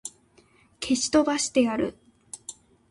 [0.79, 1.95] 消し飛ばしてやる!